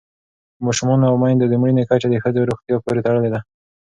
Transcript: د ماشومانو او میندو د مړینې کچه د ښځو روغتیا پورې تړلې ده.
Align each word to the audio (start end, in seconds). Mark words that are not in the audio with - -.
د 0.57 0.59
ماشومانو 0.67 1.03
او 1.09 1.15
میندو 1.21 1.49
د 1.49 1.53
مړینې 1.61 1.83
کچه 1.89 2.07
د 2.09 2.15
ښځو 2.23 2.47
روغتیا 2.49 2.75
پورې 2.85 3.03
تړلې 3.07 3.29
ده. 3.33 3.39